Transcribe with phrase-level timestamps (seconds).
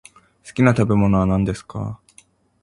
[0.43, 1.99] 好きな食べ物は何ですか？